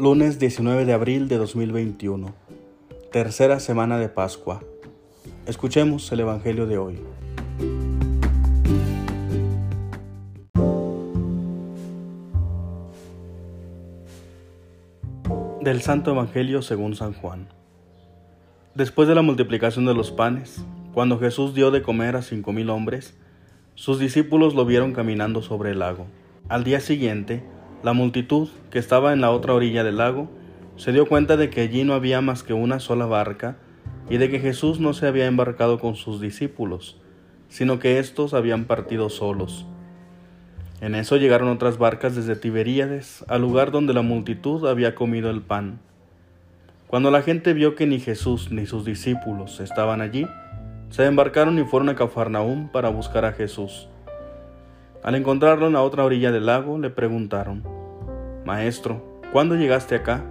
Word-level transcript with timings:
lunes 0.00 0.38
19 0.38 0.86
de 0.86 0.94
abril 0.94 1.28
de 1.28 1.36
2021, 1.36 2.34
tercera 3.12 3.60
semana 3.60 3.98
de 3.98 4.08
Pascua. 4.08 4.62
Escuchemos 5.44 6.10
el 6.10 6.20
Evangelio 6.20 6.66
de 6.66 6.78
hoy. 6.78 6.98
Del 15.60 15.82
Santo 15.82 16.12
Evangelio 16.12 16.62
según 16.62 16.94
San 16.96 17.12
Juan. 17.12 17.48
Después 18.74 19.06
de 19.06 19.14
la 19.14 19.20
multiplicación 19.20 19.84
de 19.84 19.92
los 19.92 20.12
panes, 20.12 20.64
cuando 20.94 21.18
Jesús 21.18 21.52
dio 21.52 21.70
de 21.70 21.82
comer 21.82 22.16
a 22.16 22.22
cinco 22.22 22.54
mil 22.54 22.70
hombres, 22.70 23.18
sus 23.74 23.98
discípulos 23.98 24.54
lo 24.54 24.64
vieron 24.64 24.94
caminando 24.94 25.42
sobre 25.42 25.72
el 25.72 25.80
lago. 25.80 26.06
Al 26.48 26.64
día 26.64 26.80
siguiente, 26.80 27.44
la 27.82 27.92
multitud, 27.92 28.48
que 28.70 28.78
estaba 28.78 29.12
en 29.12 29.20
la 29.20 29.30
otra 29.30 29.54
orilla 29.54 29.84
del 29.84 29.96
lago, 29.96 30.28
se 30.76 30.92
dio 30.92 31.06
cuenta 31.06 31.36
de 31.36 31.50
que 31.50 31.60
allí 31.60 31.84
no 31.84 31.94
había 31.94 32.20
más 32.20 32.42
que 32.42 32.54
una 32.54 32.80
sola 32.80 33.06
barca 33.06 33.56
y 34.08 34.16
de 34.16 34.30
que 34.30 34.40
Jesús 34.40 34.80
no 34.80 34.94
se 34.94 35.06
había 35.06 35.26
embarcado 35.26 35.78
con 35.78 35.94
sus 35.94 36.20
discípulos, 36.20 36.98
sino 37.48 37.78
que 37.78 37.98
éstos 37.98 38.32
habían 38.32 38.64
partido 38.64 39.10
solos. 39.10 39.66
En 40.80 40.94
eso 40.94 41.18
llegaron 41.18 41.48
otras 41.48 41.76
barcas 41.76 42.16
desde 42.16 42.36
Tiberíades 42.36 43.24
al 43.28 43.42
lugar 43.42 43.70
donde 43.70 43.92
la 43.92 44.00
multitud 44.00 44.66
había 44.66 44.94
comido 44.94 45.28
el 45.28 45.42
pan. 45.42 45.80
Cuando 46.86 47.10
la 47.10 47.20
gente 47.20 47.52
vio 47.52 47.74
que 47.74 47.86
ni 47.86 48.00
Jesús 48.00 48.50
ni 48.50 48.64
sus 48.64 48.86
discípulos 48.86 49.60
estaban 49.60 50.00
allí, 50.00 50.26
se 50.88 51.04
embarcaron 51.04 51.58
y 51.58 51.64
fueron 51.64 51.90
a 51.90 51.94
Cafarnaúm 51.96 52.68
para 52.68 52.88
buscar 52.88 53.26
a 53.26 53.32
Jesús. 53.32 53.89
Al 55.02 55.14
encontrarlo 55.14 55.66
en 55.66 55.72
la 55.72 55.82
otra 55.82 56.04
orilla 56.04 56.30
del 56.30 56.44
lago, 56.44 56.78
le 56.78 56.90
preguntaron, 56.90 57.62
Maestro, 58.44 59.02
¿cuándo 59.32 59.54
llegaste 59.54 59.94
acá? 59.94 60.24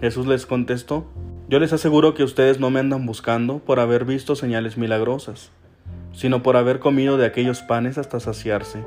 Jesús 0.00 0.26
les 0.26 0.44
contestó, 0.44 1.06
Yo 1.48 1.60
les 1.60 1.72
aseguro 1.72 2.12
que 2.12 2.24
ustedes 2.24 2.58
no 2.58 2.70
me 2.70 2.80
andan 2.80 3.06
buscando 3.06 3.60
por 3.60 3.78
haber 3.78 4.04
visto 4.04 4.34
señales 4.34 4.76
milagrosas, 4.76 5.52
sino 6.12 6.42
por 6.42 6.56
haber 6.56 6.80
comido 6.80 7.16
de 7.16 7.26
aquellos 7.26 7.62
panes 7.62 7.96
hasta 7.96 8.18
saciarse. 8.18 8.84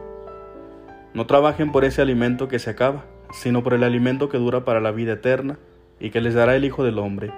No 1.14 1.25
trabajen 1.25 1.72
por 1.72 1.86
ese 1.86 2.02
alimento 2.02 2.50
que 2.50 2.59
se 2.59 2.70
acaba, 2.70 3.05
sino 3.31 3.64
por 3.64 3.73
el 3.73 3.83
alimento 3.83 4.27
que 4.27 4.38
dura 4.38 4.66
para 4.66 4.81
la 4.81 4.92
vida 4.92 5.14
eterna 5.14 5.58
y 6.02 6.09
que 6.09 6.20
les 6.20 6.33
dará 6.33 6.58
el 6.58 6.66
Hijo 6.66 6.83
del 6.83 7.00
Hombre, 7.00 7.31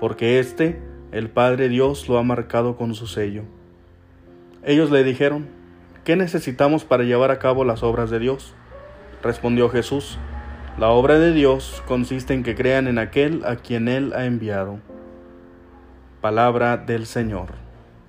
porque 0.00 0.40
éste, 0.40 0.82
el 1.12 1.30
Padre 1.30 1.68
Dios, 1.68 2.08
lo 2.08 2.18
ha 2.18 2.24
marcado 2.24 2.76
con 2.76 2.94
su 2.96 3.06
sello. 3.06 3.44
Ellos 4.64 4.90
le 4.90 5.04
dijeron, 5.04 5.59
¿Qué 6.10 6.16
necesitamos 6.16 6.84
para 6.84 7.04
llevar 7.04 7.30
a 7.30 7.38
cabo 7.38 7.64
las 7.64 7.84
obras 7.84 8.10
de 8.10 8.18
Dios? 8.18 8.52
Respondió 9.22 9.68
Jesús, 9.68 10.18
la 10.76 10.88
obra 10.88 11.20
de 11.20 11.32
Dios 11.32 11.84
consiste 11.86 12.34
en 12.34 12.42
que 12.42 12.56
crean 12.56 12.88
en 12.88 12.98
aquel 12.98 13.44
a 13.44 13.54
quien 13.54 13.86
Él 13.86 14.12
ha 14.12 14.24
enviado. 14.24 14.80
Palabra 16.20 16.78
del 16.78 17.06
Señor. 17.06 17.50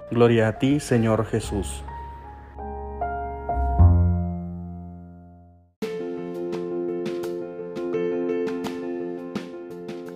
Gloria 0.10 0.48
a 0.48 0.58
ti, 0.58 0.80
Señor 0.80 1.28
Jesús. 1.28 1.84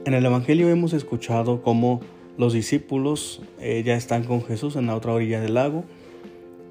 En 0.06 0.16
el 0.16 0.26
Evangelio 0.26 0.70
hemos 0.70 0.94
escuchado 0.94 1.62
cómo 1.62 2.02
los 2.40 2.52
discípulos 2.52 3.44
eh, 3.60 3.84
ya 3.86 3.94
están 3.94 4.24
con 4.24 4.44
Jesús 4.44 4.76
en 4.76 4.88
la 4.88 4.96
otra 4.96 5.14
orilla 5.14 5.40
del 5.40 5.54
lago 5.54 5.86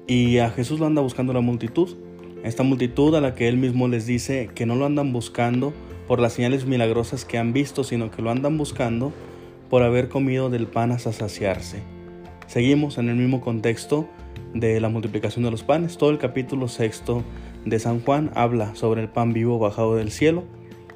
y 0.07 0.37
a 0.37 0.49
Jesús 0.49 0.79
lo 0.79 0.85
anda 0.85 1.01
buscando 1.01 1.33
la 1.33 1.41
multitud. 1.41 1.95
Esta 2.43 2.63
multitud 2.63 3.15
a 3.15 3.21
la 3.21 3.33
que 3.33 3.47
él 3.47 3.57
mismo 3.57 3.87
les 3.87 4.05
dice 4.05 4.49
que 4.53 4.65
no 4.65 4.75
lo 4.75 4.85
andan 4.85 5.11
buscando 5.11 5.73
por 6.07 6.19
las 6.19 6.33
señales 6.33 6.65
milagrosas 6.65 7.25
que 7.25 7.37
han 7.37 7.53
visto, 7.53 7.83
sino 7.83 8.11
que 8.11 8.21
lo 8.21 8.29
andan 8.29 8.57
buscando 8.57 9.11
por 9.69 9.81
haber 9.81 10.09
comido 10.09 10.49
del 10.49 10.67
pan 10.67 10.91
hasta 10.91 11.11
saciarse. 11.11 11.81
Seguimos 12.47 12.99
en 12.99 13.09
el 13.09 13.15
mismo 13.15 13.41
contexto 13.41 14.07
de 14.53 14.79
la 14.79 14.89
multiplicación 14.89 15.43
de 15.43 15.51
los 15.51 15.63
panes. 15.63 15.97
Todo 15.97 16.11
el 16.11 16.19
capítulo 16.19 16.67
sexto 16.67 17.23
de 17.65 17.79
San 17.79 17.99
Juan 18.01 18.31
habla 18.35 18.75
sobre 18.75 19.01
el 19.01 19.09
pan 19.09 19.33
vivo 19.33 19.57
bajado 19.57 19.95
del 19.95 20.11
cielo. 20.11 20.43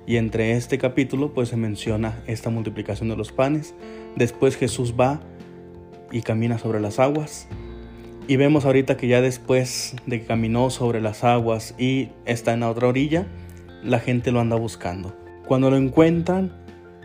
Y 0.06 0.18
entre 0.18 0.54
este 0.54 0.78
capítulo 0.78 1.34
pues 1.34 1.50
se 1.50 1.58
menciona 1.58 2.24
esta 2.28 2.50
multiplicación 2.50 3.10
de 3.10 3.16
los 3.16 3.32
panes. 3.32 3.74
Después 4.16 4.56
Jesús 4.56 4.94
va 5.00 5.22
y 6.12 6.22
camina 6.22 6.60
sobre 6.60 6.80
las 6.80 7.00
aguas. 7.00 7.48
Y 8.30 8.38
vemos 8.38 8.66
ahorita 8.66 8.96
que 8.96 9.08
ya 9.08 9.22
después 9.22 9.96
de 10.06 10.20
que 10.20 10.28
caminó 10.28 10.70
sobre 10.70 11.02
las 11.02 11.24
aguas 11.24 11.74
y 11.80 12.10
está 12.26 12.54
en 12.54 12.60
la 12.60 12.70
otra 12.70 12.88
orilla, 12.88 13.26
la 13.84 14.00
gente 14.00 14.32
lo 14.32 14.40
anda 14.40 14.56
buscando. 14.56 15.16
Cuando 15.48 15.72
lo 15.72 15.78
encuentran 15.78 16.54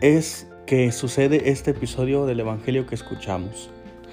es 0.01 0.47
que 0.67 0.91
sucede 0.91 1.49
este 1.49 1.71
episodio 1.71 2.27
del 2.27 2.41
Evangelio 2.41 2.85
que 2.85 2.93
escuchamos. 2.93 3.71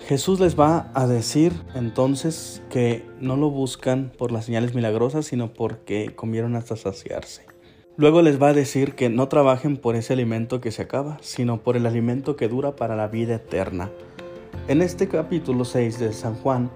Jesús 0.08 0.40
les 0.40 0.58
va 0.58 0.90
a 0.94 1.06
decir 1.06 1.52
entonces 1.74 2.62
que 2.70 3.04
no 3.20 3.36
lo 3.36 3.50
buscan 3.50 4.10
por 4.16 4.32
las 4.32 4.46
señales 4.46 4.74
milagrosas, 4.74 5.26
sino 5.26 5.52
porque 5.52 6.14
comieron 6.16 6.56
hasta 6.56 6.76
saciarse. 6.76 7.44
Luego 7.98 8.22
les 8.22 8.40
va 8.40 8.48
a 8.48 8.54
decir 8.54 8.94
que 8.94 9.10
no 9.10 9.28
trabajen 9.28 9.76
por 9.76 9.96
ese 9.96 10.14
alimento 10.14 10.62
que 10.62 10.70
se 10.70 10.80
acaba, 10.80 11.18
sino 11.20 11.62
por 11.62 11.76
el 11.76 11.84
alimento 11.84 12.36
que 12.36 12.48
dura 12.48 12.74
para 12.74 12.96
la 12.96 13.08
vida 13.08 13.34
eterna. 13.34 13.90
En 14.66 14.80
este 14.80 15.08
capítulo 15.08 15.66
6 15.66 15.98
de 15.98 16.12
San 16.14 16.36
Juan 16.36 16.70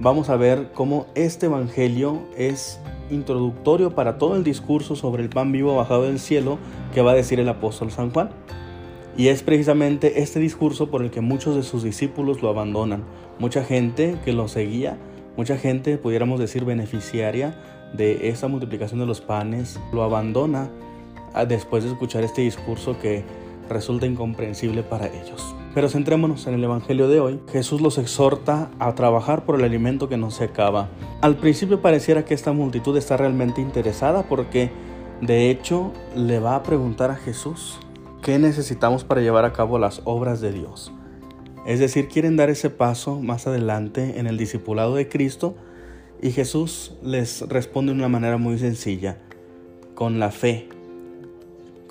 vamos 0.00 0.30
a 0.30 0.36
ver 0.36 0.70
cómo 0.74 1.06
este 1.14 1.46
Evangelio 1.46 2.22
es 2.36 2.80
introductorio 3.10 3.94
para 3.94 4.18
todo 4.18 4.36
el 4.36 4.44
discurso 4.44 4.96
sobre 4.96 5.22
el 5.22 5.28
pan 5.28 5.52
vivo 5.52 5.76
bajado 5.76 6.04
del 6.04 6.18
cielo 6.18 6.58
que 6.94 7.02
va 7.02 7.12
a 7.12 7.14
decir 7.14 7.38
el 7.38 7.48
apóstol 7.48 7.90
San 7.90 8.10
Juan. 8.10 8.30
Y 9.16 9.28
es 9.28 9.42
precisamente 9.42 10.22
este 10.22 10.40
discurso 10.40 10.90
por 10.90 11.02
el 11.02 11.10
que 11.10 11.20
muchos 11.20 11.54
de 11.54 11.62
sus 11.62 11.82
discípulos 11.82 12.40
lo 12.40 12.48
abandonan. 12.48 13.04
Mucha 13.38 13.64
gente 13.64 14.16
que 14.24 14.32
lo 14.32 14.48
seguía, 14.48 14.96
mucha 15.36 15.58
gente, 15.58 15.98
pudiéramos 15.98 16.40
decir, 16.40 16.64
beneficiaria 16.64 17.54
de 17.92 18.28
esta 18.28 18.48
multiplicación 18.48 19.00
de 19.00 19.06
los 19.06 19.20
panes, 19.20 19.78
lo 19.92 20.02
abandona 20.02 20.70
después 21.48 21.84
de 21.84 21.90
escuchar 21.90 22.22
este 22.22 22.42
discurso 22.42 22.98
que 22.98 23.24
resulta 23.68 24.06
incomprensible 24.06 24.82
para 24.82 25.06
ellos. 25.08 25.54
Pero 25.74 25.88
centrémonos 25.88 26.46
en 26.46 26.54
el 26.54 26.64
Evangelio 26.64 27.08
de 27.08 27.20
hoy. 27.20 27.40
Jesús 27.52 27.80
los 27.80 27.98
exhorta 27.98 28.70
a 28.78 28.94
trabajar 28.94 29.44
por 29.44 29.54
el 29.54 29.64
alimento 29.64 30.08
que 30.08 30.16
no 30.16 30.30
se 30.30 30.44
acaba. 30.44 30.88
Al 31.20 31.36
principio 31.36 31.80
pareciera 31.80 32.24
que 32.24 32.34
esta 32.34 32.52
multitud 32.52 32.96
está 32.96 33.16
realmente 33.16 33.60
interesada 33.60 34.24
porque 34.24 34.70
de 35.20 35.50
hecho 35.50 35.92
le 36.16 36.40
va 36.40 36.56
a 36.56 36.62
preguntar 36.62 37.10
a 37.10 37.16
Jesús 37.16 37.78
qué 38.22 38.38
necesitamos 38.38 39.04
para 39.04 39.20
llevar 39.20 39.44
a 39.44 39.52
cabo 39.52 39.78
las 39.78 40.02
obras 40.04 40.40
de 40.40 40.52
Dios. 40.52 40.92
Es 41.66 41.78
decir, 41.78 42.08
quieren 42.08 42.36
dar 42.36 42.50
ese 42.50 42.70
paso 42.70 43.20
más 43.20 43.46
adelante 43.46 44.18
en 44.18 44.26
el 44.26 44.38
discipulado 44.38 44.94
de 44.94 45.08
Cristo 45.08 45.54
y 46.20 46.32
Jesús 46.32 46.96
les 47.02 47.42
responde 47.42 47.92
de 47.92 47.98
una 47.98 48.08
manera 48.08 48.38
muy 48.38 48.58
sencilla, 48.58 49.18
con 49.94 50.18
la 50.18 50.30
fe, 50.30 50.68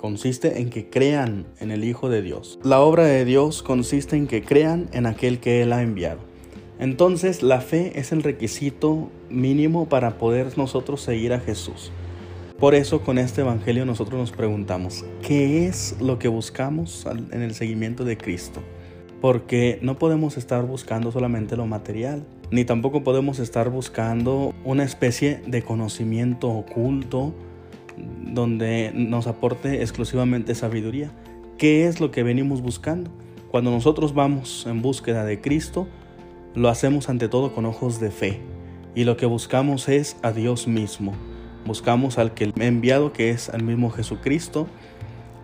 consiste 0.00 0.62
en 0.62 0.70
que 0.70 0.88
crean 0.88 1.44
en 1.60 1.70
el 1.70 1.84
Hijo 1.84 2.08
de 2.08 2.22
Dios. 2.22 2.58
La 2.62 2.80
obra 2.80 3.04
de 3.04 3.26
Dios 3.26 3.62
consiste 3.62 4.16
en 4.16 4.28
que 4.28 4.42
crean 4.42 4.88
en 4.94 5.04
aquel 5.04 5.40
que 5.40 5.60
Él 5.60 5.74
ha 5.74 5.82
enviado. 5.82 6.20
Entonces 6.78 7.42
la 7.42 7.60
fe 7.60 8.00
es 8.00 8.10
el 8.10 8.22
requisito 8.22 9.10
mínimo 9.28 9.90
para 9.90 10.16
poder 10.16 10.56
nosotros 10.56 11.02
seguir 11.02 11.34
a 11.34 11.38
Jesús. 11.38 11.92
Por 12.58 12.74
eso 12.74 13.02
con 13.02 13.18
este 13.18 13.42
Evangelio 13.42 13.84
nosotros 13.84 14.18
nos 14.18 14.32
preguntamos, 14.32 15.04
¿qué 15.20 15.66
es 15.66 15.96
lo 16.00 16.18
que 16.18 16.28
buscamos 16.28 17.06
en 17.30 17.42
el 17.42 17.54
seguimiento 17.54 18.02
de 18.06 18.16
Cristo? 18.16 18.62
Porque 19.20 19.78
no 19.82 19.98
podemos 19.98 20.38
estar 20.38 20.64
buscando 20.64 21.12
solamente 21.12 21.58
lo 21.58 21.66
material, 21.66 22.24
ni 22.50 22.64
tampoco 22.64 23.04
podemos 23.04 23.38
estar 23.38 23.68
buscando 23.68 24.54
una 24.64 24.82
especie 24.82 25.42
de 25.46 25.60
conocimiento 25.60 26.48
oculto 26.48 27.34
donde 28.20 28.92
nos 28.94 29.26
aporte 29.26 29.82
exclusivamente 29.82 30.54
sabiduría. 30.54 31.10
¿Qué 31.58 31.86
es 31.86 32.00
lo 32.00 32.10
que 32.10 32.22
venimos 32.22 32.62
buscando? 32.62 33.10
Cuando 33.50 33.70
nosotros 33.70 34.14
vamos 34.14 34.66
en 34.66 34.80
búsqueda 34.82 35.24
de 35.24 35.40
Cristo, 35.40 35.88
lo 36.54 36.68
hacemos 36.68 37.08
ante 37.08 37.28
todo 37.28 37.52
con 37.52 37.66
ojos 37.66 38.00
de 38.00 38.10
fe. 38.10 38.40
Y 38.94 39.04
lo 39.04 39.16
que 39.16 39.26
buscamos 39.26 39.88
es 39.88 40.16
a 40.22 40.32
Dios 40.32 40.66
mismo. 40.66 41.12
Buscamos 41.66 42.18
al 42.18 42.34
que 42.34 42.52
me 42.54 42.64
ha 42.64 42.68
enviado, 42.68 43.12
que 43.12 43.30
es 43.30 43.48
al 43.48 43.62
mismo 43.62 43.90
Jesucristo. 43.90 44.66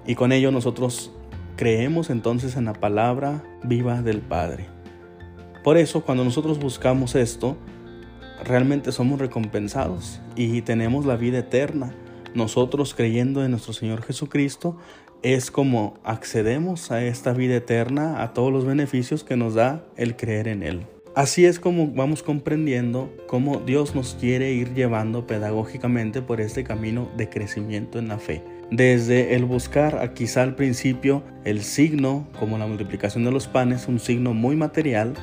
Y 0.06 0.14
con 0.14 0.32
ello 0.32 0.50
nosotros 0.50 1.12
creemos 1.56 2.10
entonces 2.10 2.56
en 2.56 2.66
la 2.66 2.74
palabra 2.74 3.44
viva 3.64 4.02
del 4.02 4.20
Padre. 4.20 4.66
Por 5.64 5.76
eso 5.76 6.02
cuando 6.02 6.24
nosotros 6.24 6.58
buscamos 6.58 7.14
esto, 7.14 7.56
realmente 8.44 8.92
somos 8.92 9.18
recompensados 9.18 10.20
y 10.36 10.62
tenemos 10.62 11.06
la 11.06 11.16
vida 11.16 11.38
eterna 11.38 11.92
nosotros 12.36 12.94
creyendo 12.94 13.44
en 13.44 13.50
nuestro 13.50 13.72
Señor 13.72 14.02
Jesucristo, 14.02 14.76
es 15.22 15.50
como 15.50 15.94
accedemos 16.04 16.92
a 16.92 17.02
esta 17.02 17.32
vida 17.32 17.56
eterna, 17.56 18.22
a 18.22 18.32
todos 18.32 18.52
los 18.52 18.64
beneficios 18.64 19.24
que 19.24 19.36
nos 19.36 19.54
da 19.54 19.84
el 19.96 20.14
creer 20.16 20.46
en 20.46 20.62
Él. 20.62 20.86
Así 21.14 21.46
es 21.46 21.58
como 21.58 21.88
vamos 21.88 22.22
comprendiendo 22.22 23.10
cómo 23.26 23.60
Dios 23.60 23.94
nos 23.94 24.14
quiere 24.20 24.52
ir 24.52 24.74
llevando 24.74 25.26
pedagógicamente 25.26 26.20
por 26.20 26.42
este 26.42 26.62
camino 26.62 27.08
de 27.16 27.30
crecimiento 27.30 27.98
en 27.98 28.08
la 28.08 28.18
fe. 28.18 28.44
desde 28.68 29.36
el 29.36 29.44
buscar 29.44 30.12
quizá 30.14 30.42
al 30.42 30.56
principio 30.56 31.22
el 31.44 31.62
signo, 31.62 32.26
como 32.38 32.58
la 32.58 32.66
multiplicación 32.66 33.24
de 33.24 33.30
los 33.30 33.46
panes, 33.46 33.86
un 33.86 34.00
signo 34.00 34.34
muy 34.34 34.56
material, 34.56 35.14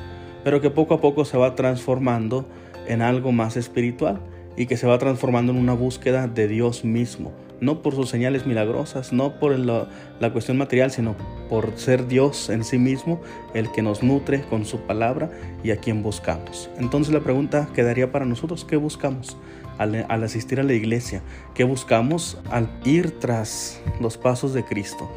pero 0.46 0.62
que 0.62 0.70
poco 0.70 0.94
a 0.94 1.02
poco 1.02 1.26
se 1.26 1.38
va 1.38 1.54
transformando 1.54 2.48
en 2.88 3.02
algo 3.02 3.34
más 3.34 3.58
espiritual 3.58 4.22
y 4.56 4.66
que 4.66 4.78
se 4.78 4.88
va 4.88 4.98
transformando 4.98 5.52
en 5.52 5.60
una 5.60 5.74
búsqueda 5.74 6.28
de 6.28 6.48
Dios 6.48 6.84
mismo, 6.84 7.32
no 7.60 7.82
por 7.82 7.96
sus 7.96 8.10
señales 8.10 8.46
milagrosas, 8.46 9.14
no 9.14 9.40
por 9.40 9.58
la, 9.58 9.88
cuestión 10.32 10.58
material, 10.58 10.92
sino 10.92 11.16
por 11.50 11.78
ser 11.78 12.08
Dios 12.08 12.50
en 12.50 12.64
sí 12.64 12.78
mismo 12.78 13.22
el 13.54 13.72
que 13.72 13.82
nos 13.82 14.04
nutre 14.04 14.42
con 14.44 14.66
su 14.66 14.80
palabra 14.82 15.32
y 15.64 15.72
a 15.72 15.78
quien 15.78 16.04
buscamos. 16.04 16.70
Entonces 16.78 17.14
la 17.14 17.22
pregunta 17.22 17.70
quedaría 17.74 18.12
para 18.12 18.26
nosotros, 18.26 18.66
¿qué 18.66 18.76
buscamos? 18.76 19.38
Al, 19.78 20.06
al 20.08 20.24
asistir 20.24 20.60
a 20.60 20.64
la 20.64 20.74
iglesia, 20.74 21.24
¿qué 21.56 21.64
buscamos 21.64 22.38
al 22.52 22.70
ir 22.86 23.20
tras 23.20 23.82
los 24.00 24.18
pasos 24.18 24.54
de 24.54 24.64
Cristo? 24.64 25.10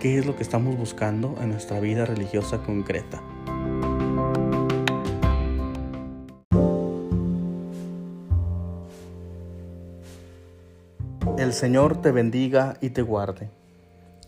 ¿Qué 0.00 0.18
es 0.18 0.26
lo 0.26 0.36
que 0.36 0.42
estamos 0.42 0.76
buscando 0.76 1.36
en 1.42 1.50
nuestra 1.50 1.80
vida 1.80 2.04
religiosa 2.04 2.58
concreta? 2.58 3.20
El 11.38 11.52
Señor 11.52 12.00
te 12.00 12.12
bendiga 12.12 12.78
y 12.80 12.90
te 12.90 13.02
guarde. 13.02 13.50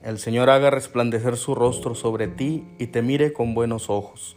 El 0.02 0.18
Señor 0.18 0.50
haga 0.50 0.68
resplandecer 0.68 1.38
su 1.38 1.54
rostro 1.54 1.94
sobre 1.94 2.28
ti 2.28 2.68
y 2.78 2.88
te 2.88 3.00
mire 3.00 3.32
con 3.32 3.54
buenos 3.54 3.88
ojos. 3.88 4.36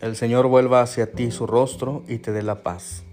El 0.00 0.16
Señor 0.16 0.48
vuelva 0.48 0.80
hacia 0.80 1.12
ti 1.12 1.30
su 1.30 1.46
rostro 1.46 2.02
y 2.08 2.18
te 2.18 2.32
dé 2.32 2.42
la 2.42 2.64
paz. 2.64 3.05